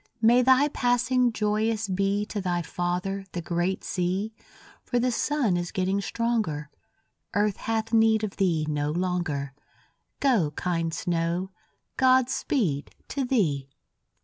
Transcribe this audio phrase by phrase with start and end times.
[0.19, 4.33] May thy passing joyous be To thy father, the great sea,
[4.83, 6.71] For the sun is getting stronger;
[7.35, 9.53] Earth hath need of thee no longer;
[10.19, 11.51] Go, kind snow,
[11.97, 13.69] God speed to thee!